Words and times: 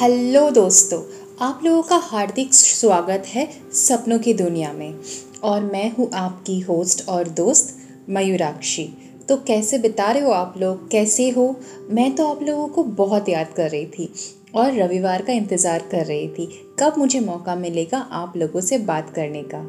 Hello 0.00 0.50
दोस्तों, 0.50 1.00
आप 1.40 1.60
लोगों 1.64 1.82
का 1.82 1.96
हार्दिक 1.96 2.54
स्वागत 2.54 3.24
है 3.26 3.46
सपनों 3.72 4.18
की 4.18 4.32
दुनिया 4.34 4.72
में। 4.72 4.94
और 5.42 5.62
मैं 5.62 5.90
हूँ 5.92 6.08
आपकी 6.14 6.58
होस्ट 6.60 7.08
और 7.08 7.28
दोस्त 7.28 7.76
मयूराक्षी। 8.10 8.84
तो 9.28 9.36
कैसे 9.36 9.78
बिता 9.78 10.10
रहे 10.12 10.22
हो 10.22 10.30
आप 10.30 10.54
लोग? 10.58 10.88
कैसे 10.90 11.28
हो? 11.30 11.44
मैं 11.90 12.14
तो 12.14 12.28
आप 12.28 12.42
लोगों 12.42 12.66
को 12.68 12.84
बहुत 12.84 13.28
याद 13.28 13.52
कर 13.56 13.70
रही 13.70 13.86
थी 13.86 14.12
और 14.54 14.72
रविवार 14.72 15.22
का 15.22 15.32
इंतज़ार 15.32 15.86
कर 15.92 16.06
रही 16.06 16.28
थी, 16.28 16.46
कब 16.80 16.94
मुझे 16.98 17.20
मौका 17.20 17.54
मिलेगा 17.54 17.98
आप 17.98 18.36
लोगों 18.36 18.60
से 18.60 18.78
बात 18.78 19.10
करने 19.10 19.42
का। 19.54 19.60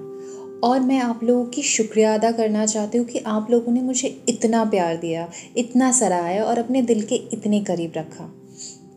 और 0.68 0.80
मैं 0.80 1.00
आप 1.00 1.24
लोगों 1.24 1.46
की 1.46 1.62
शुक्रिया 1.62 2.14
अदा 2.16 2.32
करना 2.32 2.66
चाहती 2.66 2.98
हूँ 2.98 3.08
कि 3.08 3.20
आप 3.20 3.52
लोगों 3.52 3.74
ने 3.74 3.82
मुझे 3.82 4.18
इतना 4.30 4.66
प्यार 4.66 4.98
दिया, 4.98 5.30
इतना 5.58 5.92
सराहाया 5.92 6.44
और 6.44 6.60
अपने 6.60 6.82
दिल 6.82 7.06
के 7.06 7.16
इतने 7.16 7.62
करीब 7.62 7.94
रखा। 7.98 8.34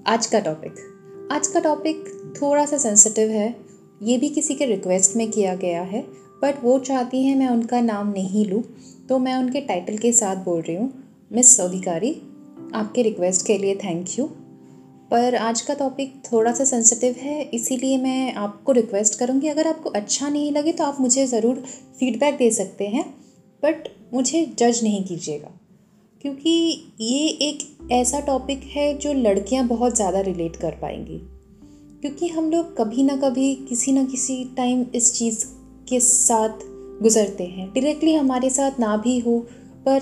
आज 0.07 0.27
का 0.27 0.41
टॉपिक 0.41 0.96
आज 1.33 1.47
का 1.47 1.61
टॉपिक 1.61 2.05
थोड़ा 2.35 2.65
सा 2.67 2.77
सेंसिटिव 2.79 3.31
है। 3.31 3.49
ये 4.03 4.17
भी 4.19 4.29
किसी 4.29 4.55
के 4.55 4.67
रिक्वेस्ट 4.67 5.17
में 5.17 5.31
किया 5.31 5.55
गया 5.55 5.81
है 5.83 6.01
बट 6.43 6.63
वो 6.63 6.79
चाहती 6.79 7.23
हैं 7.25 7.35
मैं 7.37 7.49
उनका 7.49 7.81
नाम 7.81 8.13
नहीं 8.13 8.45
लूँ 8.47 8.63
तो 9.09 9.19
मैं 9.19 9.35
उनके 9.35 9.61
टाइटल 9.63 9.97
के 9.99 10.13
साथ 10.13 10.45
बोल 10.45 10.61
रही 10.61 10.77
हूँ। 10.77 10.93
मिस 11.33 11.59
अधिकारी 11.61 12.13
आपके 12.75 13.03
रिक्वेस्ट 13.03 13.47
के 13.47 13.59
लिए 13.59 13.75
थैंक 13.75 14.19
यू 14.19 14.27
पर 15.11 15.35
आज 15.37 15.61
का 15.61 15.75
टॉपिक 15.75 16.15
थोड़ा 16.25 16.53
सा 16.53 16.65
सेंसिटिव 16.65 17.17
है, 17.19 17.43
इसीलिए 17.45 17.99
मैं 17.99 18.33
आपको 18.35 18.73
रिक्वेस्ट 18.73 19.19
करूँगी। 19.19 19.49
अगर 19.49 19.69
आपको 19.69 19.91
अच्छा 19.93 20.29
नहीं 20.29 20.53
लगे 20.53 20.73
तो 20.73 20.85
आप 20.85 21.01
मुझे 21.01 21.27
ज़रूर 21.27 21.63
फीडबैक 22.01 22.37
दे 22.37 22.51
सकते 22.53 22.87
हैं 22.87 23.05
बट 23.63 23.89
मुझे 24.15 24.47
जज 24.59 24.81
नहीं 24.83 25.05
कीजिएगा। 25.05 25.59
क्योंकि 26.27 26.51
ये 27.01 27.27
एक 27.49 27.59
ऐसा 27.93 28.21
टॉपिक 28.21 28.61
है 28.67 28.99
जो 28.99 29.13
लड़कियाँ 29.13 29.67
बहुत 29.67 29.97
ज़्यादा 29.97 30.21
रिलेट 30.21 30.57
कर 30.57 30.71
पाएँगी। 30.71 31.19
क्योंकि 32.01 32.29
हम 32.29 32.51
लोग 32.51 32.77
कभी 32.77 33.03
ना 33.03 33.17
कभी, 33.17 33.55
किसी 33.69 33.93
ना 33.93 34.05
किसी 34.05 34.45
टाइम 34.57 34.85
इस 34.95 35.13
चीज़ 35.15 35.45
के 35.89 36.01
साथ 36.01 36.65
गुज़रते 37.03 37.45
हैं। 37.45 37.69
डायरेक्टली 37.69 38.15
हमारे 38.15 38.51
साथ 38.51 38.81
ना 38.81 38.97
भी 38.97 39.19
हो, 39.19 39.39
पर 39.89 40.01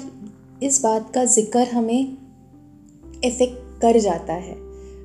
इस 0.63 0.81
बात 0.83 1.11
का 1.15 1.25
ज़िक्र 1.25 1.63
हमें 1.63 2.17
इफ़ेक्ट 3.25 3.83
कर 3.83 3.99
जाता 3.99 4.33
है। 4.33 4.57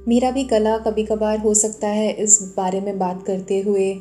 मेरा 0.08 0.32
भी 0.32 0.44
गला 0.44 0.78
कभी 0.78 1.04
कभार 1.04 1.40
हो 1.40 1.54
सकता 1.54 1.88
है 1.88 2.12
इस 2.14 2.42
बारे 2.58 2.82
में 2.82 2.98
बात 3.00 3.24
करते 3.28 3.60
हुए, 3.60 3.94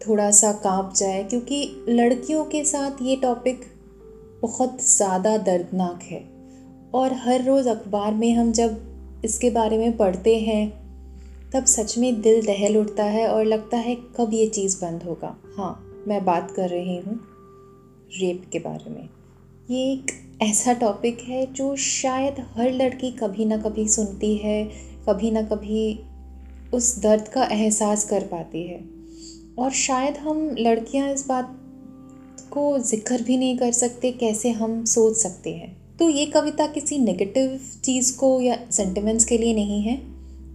थोड़ा 0.00 0.30
सा 0.30 0.52
काँप 0.52 0.92
जाए, 0.96 1.24
क्योंकि 1.24 1.84
लड़कियों 1.88 2.44
के 2.44 2.64
साथ 2.64 3.02
ये 3.02 3.16
टॉपिक 3.16 3.64
बहुत 4.42 4.82
ज़्यादा 4.86 5.36
दर्दनाक 5.38 6.02
है। 6.02 6.20
और 6.94 7.12
हर 7.14 7.44
रोज़ 7.44 7.68
अखबार 7.68 8.14
में 8.14 8.32
हम 8.34 8.52
जब 8.52 9.20
इसके 9.24 9.50
बारे 9.50 9.78
में 9.78 9.96
पढ़ते 9.96 10.36
हैं, 10.38 10.70
तब 11.54 11.64
सच 11.64 11.96
में 11.98 12.20
दिल 12.20 12.46
दहल 12.46 12.76
उठता 12.76 13.04
है 13.04 13.26
और 13.28 13.44
लगता 13.44 13.76
है 13.76 13.94
कब 14.16 14.34
ये 14.34 14.46
चीज़ 14.46 14.76
बंद 14.76 15.02
होगा। 15.02 15.36
हाँ 15.56 16.04
मैं 16.08 16.24
बात 16.24 16.50
कर 16.50 16.68
रही 16.68 16.96
हूँ 16.96 17.14
रेप 18.20 18.42
के 18.52 18.58
बारे 18.58 18.90
में। 18.90 19.08
ये 19.70 19.92
एक 19.92 20.12
ऐसा 20.42 20.72
टॉपिक 20.72 21.20
है 21.20 21.44
जो 21.52 21.74
शायद 21.76 22.36
हर 22.56 22.70
लड़की 22.72 23.10
कभी 23.12 23.44
ना 23.44 23.56
कभी 23.56 23.88
सुनती 23.88 24.34
है, 24.36 24.64
कभी 25.08 25.30
ना 25.30 25.42
कभी 25.42 25.98
उस 26.74 26.98
दर्द 27.02 27.28
का 27.28 27.44
एहसास 27.44 28.08
कर 28.08 28.24
पाती 28.24 28.62
है। 28.62 28.78
और 29.58 29.70
शायद 29.70 30.16
हम 30.16 30.54
लड़कियाँ 30.58 31.08
इस 31.10 31.26
बात 31.28 31.54
को 32.58 32.78
ज़िक्र 32.78 33.22
भी 33.22 33.36
नहीं 33.36 33.58
कर 33.58 33.72
सकते, 33.72 34.12
कैसे 34.12 34.50
हम 34.50 34.84
सोच 34.84 35.16
सकते 35.16 35.50
हैं? 35.50 35.96
तो 35.96 36.08
ये 36.08 36.26
कविता 36.26 36.66
किसी 36.66 36.98
नेगेटिव 36.98 37.60
चीज़ 37.84 38.16
को 38.16 38.40
या 38.40 38.58
सेंटिमेंट्स 38.70 39.24
के 39.24 39.38
लिए 39.38 39.54
नहीं 39.54 39.82
है। 39.82 40.02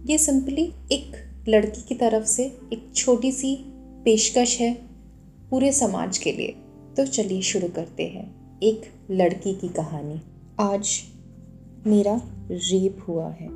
ये 0.06 0.18
सिंपली 0.18 0.72
एक 0.92 1.12
लड़की 1.48 1.80
की 1.80 1.94
तरफ़ 1.94 2.24
से 2.24 2.44
एक 2.44 2.92
छोटी 2.96 3.32
सी 3.32 3.56
पेशकश 4.04 4.60
है 4.60 4.74
पूरे 5.50 5.72
समाज 5.72 6.18
के 6.18 6.32
लिए। 6.32 6.54
तो 6.96 7.06
चलिए 7.06 7.42
शुरू 7.42 7.68
करते 7.68 8.02
हैं 8.02 8.58
एक 8.62 8.82
लड़की 9.10 9.54
की 9.54 9.68
कहानी। 9.68 10.20
आज 10.60 10.88
मेरा 11.86 12.20
रेप 12.50 12.98
हुआ 13.08 13.28
है। 13.30 13.48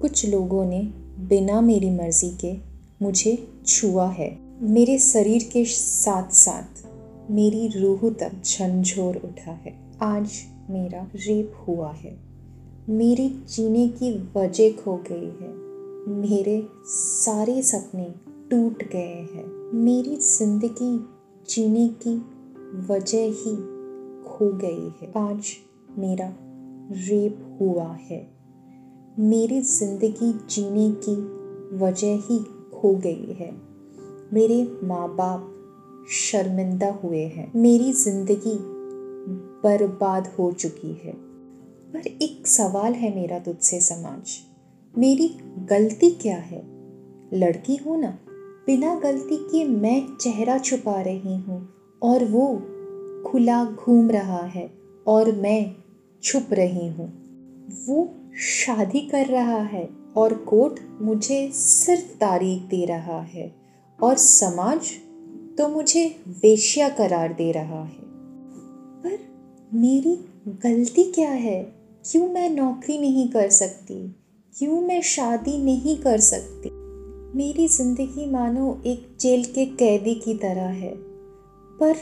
कुछ 0.00 0.26
लोगों 0.26 0.64
ने 0.66 0.80
बिना 1.28 1.60
मेरी 1.60 1.90
मर्ज़ी 1.90 2.30
के 2.40 2.54
मुझे 3.02 3.48
छुआ 3.66 4.10
है। 4.10 4.38
मेरे 4.60 4.98
शरीर 4.98 5.50
के 5.52 5.64
साथ 5.64 6.32
साथ 6.32 6.87
मेरी 7.30 7.68
रूह 7.68 8.10
तक 8.10 8.32
झंझोर 8.44 9.16
उठा 9.16 9.50
है। 9.50 9.92
आज 10.02 10.32
मेरा 10.70 11.10
रेप 11.14 11.52
हुआ 11.68 11.92
है। 11.92 12.18
मेरी 12.88 13.28
जीने 13.28 13.88
की 13.88 14.30
वजह 14.36 14.70
खो 14.70 14.96
गई 14.96 15.26
है। 15.26 15.52
मेरे 16.16 16.68
सारे 16.86 17.62
सपने 17.62 18.14
टूट 18.50 18.84
गए 18.92 19.28
हैं। 19.34 19.72
मेरी 19.74 20.16
ज़िंदगी 20.16 21.06
जीने 21.50 21.88
की 21.88 22.16
वजह 22.92 23.24
ही 23.24 23.56
खो 24.24 24.56
गई 24.56 24.92
है। 25.02 25.12
आज 25.16 25.44
मेरा 25.98 26.34
रेप 26.90 27.58
हुआ 27.60 27.92
है। 27.92 28.30
मेरी 29.18 29.60
ज़िंदगी 29.60 30.32
जीने 30.32 30.90
की 30.90 31.16
वजह 31.76 32.16
ही 32.16 32.38
खो 32.74 32.94
गई 32.94 33.32
है। 33.32 33.52
मेरे 34.32 34.78
माँ 34.84 35.16
बाप 35.16 35.54
शर्मिंदा 36.10 36.90
हुए 37.04 37.22
हैं। 37.22 37.52
मेरी 37.56 37.92
ज़िंदगी 37.92 38.58
बर्बाद 39.64 40.26
हो 40.38 40.52
चुकी 40.52 40.92
है। 41.04 41.12
पर 41.92 42.06
एक 42.06 42.46
सवाल 42.46 42.92
है 42.92 43.14
मेरा 43.14 43.38
तुझसे 43.38 43.80
समाज। 43.80 44.36
मेरी 44.98 45.28
गलती 45.58 46.10
क्या 46.10 46.36
है? 46.36 46.62
लड़की 47.34 47.76
हो 47.76 47.96
ना, 47.96 48.18
बिना 48.66 48.94
गलती 48.94 49.36
के 49.36 49.64
मैं 49.64 50.16
चेहरा 50.20 50.58
छुपा 50.58 51.00
रही 51.00 51.36
हूँ 51.36 51.68
और 52.02 52.24
वो 52.24 52.46
खुला 53.26 53.64
घूम 53.64 54.10
रहा 54.10 54.44
है 54.46 54.70
और 55.06 55.32
मैं 55.32 55.74
छुप 56.22 56.46
रही 56.52 56.88
हूँ। 56.88 57.08
वो 57.86 58.08
शादी 58.36 59.00
कर 59.00 59.26
रहा 59.26 59.60
है 59.62 59.88
और 60.16 60.34
कोर्ट 60.34 60.80
मुझे 61.02 61.50
सिर्फ़ 61.52 62.18
तारीख 62.18 62.62
दे 62.62 62.84
रहा 62.84 63.20
है 63.22 63.54
और 64.02 64.16
समाज 64.16 64.90
तो 65.58 65.68
मुझे 65.68 66.20
वेश्या 66.28 66.88
करार 66.88 67.32
दे 67.32 67.52
रहा 67.52 67.82
है। 67.84 68.02
पर 69.02 69.18
मेरी 69.74 70.24
गलती 70.48 71.04
क्या 71.04 71.30
है? 71.30 71.62
क्यों 72.10 72.28
मैं 72.28 72.50
नौकरी 72.50 72.98
नहीं 72.98 73.28
कर 73.28 73.48
सकती? 73.50 74.14
क्यों 74.58 74.80
मैं 74.80 75.00
शादी 75.02 75.64
नहीं 75.64 75.96
कर 75.96 76.20
सकती? 76.20 76.70
मेरी 77.38 77.68
ज़िंदगी 77.68 78.30
मानो 78.30 78.82
एक 78.86 79.16
जेल 79.20 79.44
के 79.44 79.66
कैदी 79.66 80.14
की 80.14 80.34
तरह 80.34 80.68
है। 80.68 80.92
पर 81.80 81.96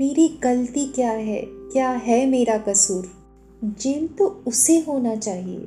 मेरी 0.00 0.28
गलती 0.28 0.86
क्या 0.86 1.10
है? 1.10 1.42
क्या 1.46 1.90
है 1.90 2.26
मेरा 2.26 2.58
कसूर? 2.58 3.10
जेल 3.64 4.06
तो 4.08 4.44
उसे 4.46 4.78
होना 4.78 5.16
चाहिए, 5.16 5.66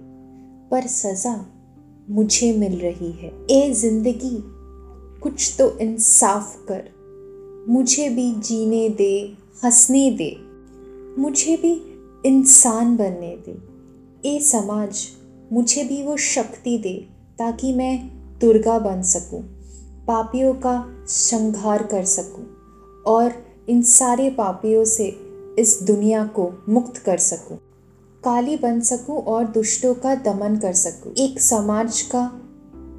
पर 0.72 0.88
सज़ा 0.88 1.46
मुझे 2.10 2.54
मिल 2.58 2.80
रही 2.80 3.12
है। 3.12 3.32
ए 3.52 3.74
ज़िंदगी, 3.74 4.38
कुछ 5.22 5.56
तो 5.60 5.78
इंसाफ 5.80 6.66
कर। 6.68 6.99
मुझे 7.70 8.10
भी 8.10 8.32
जीने 8.32 8.90
दे 8.90 9.38
हंसने 9.64 10.10
दे। 10.12 10.36
मुझे 11.22 11.56
भी 11.58 11.72
इंसान 12.26 12.96
बनने 12.98 13.36
दे। 13.46 13.58
ए 14.30 14.40
समाज 14.40 15.08
मुझे 15.54 15.84
भी 15.84 16.02
वो 16.04 16.18
शक्ति 16.18 16.78
दे 16.78 16.94
ताकि 17.40 17.74
मैं 17.74 17.98
दुर्गा 18.40 18.78
बन 18.80 19.02
सकूँ, 19.02 19.42
पापियों 20.08 20.54
का 20.54 21.06
संहार 21.08 21.84
कर 21.84 22.06
सकूँ 22.06 22.46
और 23.08 23.34
इन 23.70 23.82
सारे 23.82 24.30
पापियों 24.30 24.84
से 24.86 25.06
इस 25.60 25.80
दुनिया 25.84 26.24
को 26.26 26.52
मुक्त 26.70 26.98
कर 26.98 27.18
सकूँ। 27.18 27.58
काली 28.24 28.56
बन 28.58 28.80
सकूँ 28.82 29.18
और 29.18 29.46
दुष्टों 29.48 29.94
का 29.96 30.16
दमन 30.16 30.58
कर 30.58 30.74
सकूँ। 30.74 31.14
एक 31.16 31.40
समाज 31.40 32.02
का 32.02 32.30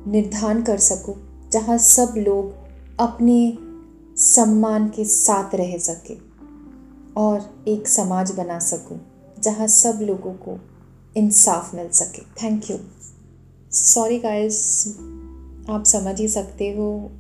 निर्धारण 0.07 0.63
कर 0.63 0.79
सकूँ 0.79 1.15
जहाँ 1.53 1.79
सब 1.79 2.15
लोग 2.19 2.53
अपने 3.01 3.70
सम्मान 4.21 4.89
के 4.89 5.05
साथ 5.05 5.55
रह 5.55 5.79
सके 5.79 6.15
और 7.17 7.65
एक 7.69 7.89
समाज 7.89 8.31
बना 8.31 8.59
सकूँ 8.59 9.01
जहाँ 9.43 9.67
सब 9.67 9.99
लोगों 10.03 10.33
को 10.33 10.59
इंसाफ 11.17 11.75
मिल 11.75 11.89
सके। 11.89 12.23
थैंक 12.43 12.71
यू 12.71 12.77
सॉरी 13.73 14.19
गाइस 14.19 14.87
आप 15.71 15.85
समझ 15.87 16.21
ही 16.21 16.29
सकते 16.29 16.71
हो। 16.73 17.11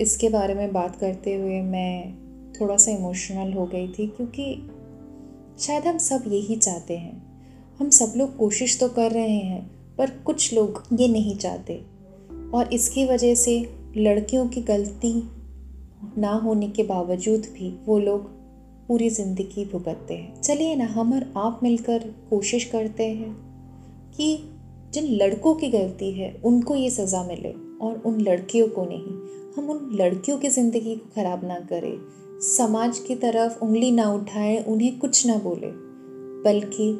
इसके 0.00 0.28
बारे 0.28 0.54
में 0.54 0.72
बात 0.72 0.96
करते 0.96 1.34
हुए 1.34 1.60
मैं 1.62 2.14
थोड़ा 2.52 2.76
सा 2.76 2.90
इमोशनल 2.90 3.52
हो 3.52 3.66
गई 3.66 3.88
थी 3.88 4.06
क्योंकि 4.06 4.70
शायद 5.60 5.86
हम 5.86 5.98
सब 5.98 6.24
यही 6.26 6.56
चाहते 6.56 6.96
हैं। 6.96 7.16
हम 7.80 7.90
सब 7.90 8.12
लोग 8.16 8.36
कोशिश 8.36 8.78
तो 8.80 8.88
कर 8.88 9.10
रहे 9.10 9.38
हैं, 9.38 9.96
पर 9.96 10.10
कुछ 10.10 10.54
लोग 10.54 10.82
ये 10.92 11.08
नहीं 11.08 11.36
चाहते। 11.36 11.84
और 12.54 12.72
इसकी 12.72 13.06
वजह 13.06 13.34
से 13.34 13.58
लड़कियों 13.96 14.48
की 14.48 14.62
गलती 14.62 15.30
ना 16.18 16.32
होने 16.32 16.68
के 16.68 16.82
बावजूद 16.82 17.46
भी 17.54 17.70
वो 17.86 17.98
लोग 17.98 18.26
पूरी 18.88 19.08
ज़िंदगी 19.10 19.64
भुगतते 19.64 20.14
हैं। 20.14 20.40
चलिए 20.40 20.76
ना, 20.76 20.84
हम 20.84 21.12
और 21.12 21.32
आप 21.36 21.60
मिलकर 21.62 22.14
कोशिश 22.30 22.64
करते 22.64 23.06
हैं 23.06 23.32
कि 24.16 24.36
जिन 24.94 25.06
लड़कों 25.14 25.54
की 25.54 25.68
गलती 25.68 26.10
है, 26.12 26.40
उनको 26.44 26.74
ये 26.74 26.90
सज़ा 26.90 27.22
मिले 27.24 27.52
और 27.86 28.02
उन 28.06 28.20
लड़कियों 28.20 28.68
को 28.68 28.84
नहीं। 28.84 29.16
हम 29.56 29.70
उन 29.70 29.88
लड़कियों 29.92 30.38
की 30.38 30.48
ज़िंदगी 30.48 30.94
को 30.96 31.10
ख़राब 31.14 31.44
ना 31.44 31.58
करें। 31.60 31.98
समाज 32.40 32.98
की 32.98 33.14
तरफ़ 33.14 33.58
उंगली 33.64 33.90
ना 33.90 34.12
उठाएँ, 34.12 34.64
उन्हें 34.64 34.98
कुछ 34.98 35.26
ना 35.26 35.36
बोले, 35.36 35.70
बल्कि 36.44 36.90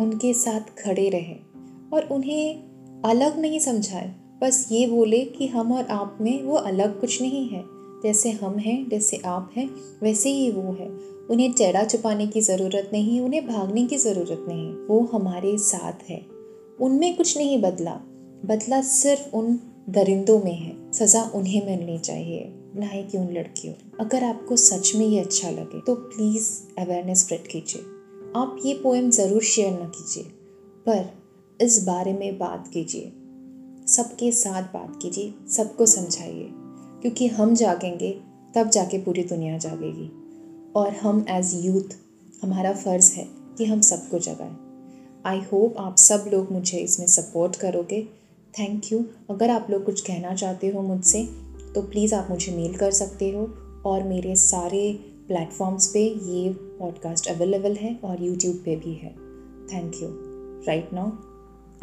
उनके 0.00 0.32
साथ 0.34 0.74
खड़े 0.78 1.08
रहें 1.08 1.90
और 1.92 2.08
उन्हें 2.12 3.02
अलग 3.04 3.38
नहीं 3.38 3.58
समझाएँ। 3.60 4.14
बस 4.42 4.68
ये 4.72 4.86
बोले 4.86 5.24
कि 5.24 5.46
हम 5.46 5.72
और 5.72 5.84
आप 5.84 6.18
में 6.20 6.42
वो 6.42 6.56
अलग 6.56 7.00
कुछ 7.00 7.22
नहीं 7.22 7.48
है। 7.48 7.75
जैसे 8.06 8.30
हम 8.32 8.58
हैं, 8.58 8.88
जैसे 8.88 9.20
आप 9.26 9.50
हैं, 9.56 9.68
वैसे 10.02 10.30
ही 10.30 10.50
वो 10.50 10.72
है। 10.72 10.88
उन्हें 11.30 11.52
चेहरा 11.52 11.84
छुपाने 11.84 12.26
की 12.26 12.40
ज़रूरत 12.40 12.90
नहीं, 12.92 13.20
उन्हें 13.20 13.46
भागने 13.46 13.86
की 13.86 13.96
ज़रूरत 13.98 14.44
नहीं, 14.48 14.72
वो 14.86 15.00
हमारे 15.12 15.56
साथ 15.60 16.08
है। 16.10 16.20
उनमें 16.80 17.16
कुछ 17.16 17.36
नहीं 17.36 17.60
बदला। 17.62 17.94
बदला 18.44 18.80
सिर्फ़ 18.82 19.34
उन 19.36 19.58
दरिंदों 19.90 20.38
में 20.38 20.54
है। 20.54 20.74
सज़ा 20.92 21.22
उन्हें 21.34 21.66
मिलनी 21.66 21.98
चाहिए, 21.98 22.52
ना 22.76 22.86
ही 22.86 23.02
कि 23.02 23.18
उन 23.18 23.32
लड़कियों 23.32 23.74
अगर 24.00 24.24
आपको 24.24 24.56
सच 24.56 24.92
में 24.94 25.06
ये 25.06 25.20
अच्छा 25.20 25.50
लगे 25.50 25.80
तो 25.80 25.94
प्लीज़ 25.94 26.48
अवेयरनेस 26.78 27.24
स्प्रेड 27.24 27.46
कीजिए। 27.46 27.82
आप 28.36 28.56
ये 28.64 28.74
पोएम 28.74 29.10
ज़रूर 29.10 29.42
शेयर 29.44 29.72
ना 29.72 29.88
कीजिए, 29.88 30.22
पर 30.86 31.10
इस 31.60 31.82
बारे 31.84 32.12
में 32.12 32.38
बात 32.38 32.70
कीजिए। 32.74 33.12
सबके 33.86 34.30
साथ 34.32 34.62
बात 34.74 34.98
कीजिए, 35.02 35.32
सबको 35.48 35.86
समझाइए। 35.86 36.48
क्योंकि 37.02 37.26
हम 37.26 37.54
जागेंगे, 37.54 38.20
तब 38.54 38.68
जाके 38.68 38.98
पूरी 38.98 39.24
दुनिया 39.24 39.58
जागेगी। 39.58 40.10
और 40.76 40.92
हम 40.92 41.24
एज 41.28 41.52
यूथ 41.54 41.96
हमारा 42.42 42.72
फ़र्ज़ 42.72 43.12
है 43.12 43.26
कि 43.58 43.64
हम 43.64 43.80
सबको 43.80 44.18
जगाएँ। 44.18 44.56
आई 45.26 45.40
होप 45.52 45.74
आप 45.78 45.96
सब 45.96 46.24
लोग 46.32 46.52
मुझे 46.52 46.78
इसमें 46.78 47.06
सपोर्ट 47.06 47.56
करोगे। 47.56 48.02
थैंक 48.58 48.92
यू 48.92 49.04
अगर 49.30 49.50
आप 49.50 49.66
लोग 49.70 49.84
कुछ 49.84 50.00
कहना 50.00 50.34
चाहते 50.34 50.68
हो 50.68 50.82
मुझसे 50.82 51.24
तो 51.74 51.82
प्लीज़ 51.82 52.14
आप 52.14 52.26
मुझे 52.30 52.52
मेल 52.52 52.76
कर 52.76 52.90
सकते 52.90 53.30
हो। 53.30 53.62
और 53.86 54.02
मेरे 54.02 54.36
सारे 54.36 54.98
प्लेटफॉर्म्स 55.28 55.86
पे 55.86 56.00
ये 56.04 56.52
पॉडकास्ट 56.52 57.26
अवेलेबल 57.26 57.74
है 57.74 58.00
और 58.04 58.22
यूट्यूब 58.22 58.56
पे 58.64 58.76
भी 58.76 58.94
है। 58.94 59.10
Thank 59.72 59.94
you 59.94 60.08
right 60.66 60.92
now 60.92 61.10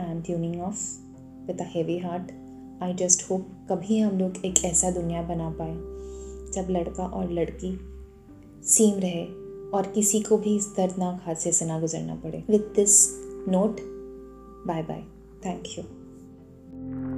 I 0.04 0.12
am 0.12 0.22
tuning 0.22 0.62
off 0.62 0.80
with 1.48 1.62
a 1.62 1.66
heavy 1.68 1.98
heart 1.98 2.43
I 2.84 2.94
just 2.94 3.32
hope 3.32 3.68
कभी 3.70 4.00
हम 4.00 4.18
लोग 4.20 4.46
एक 4.46 4.66
ऐसा 4.66 4.92
दुनिया 4.92 5.22
बना 5.22 5.50
पाए, 5.50 5.74
जब 6.52 6.68
लड़का 6.70 7.06
और 7.06 7.32
लड़की 7.32 7.80
सेम 8.64 9.00
रहे 9.00 9.26
और 9.70 9.92
किसी 9.96 10.20
को 10.20 10.38
भी 10.38 10.56
इस 10.56 10.68
दर्दनाक 10.78 11.24
हादसे 11.26 11.52
से 11.52 11.66
ना 11.66 11.80
गुजरना 11.80 12.16
पड़े 12.16 12.44
with 12.50 12.60
this 12.60 13.10
note 13.50 13.78
bye 14.68 14.84
bye 14.84 15.04
thank 15.46 15.64
you. 15.80 17.13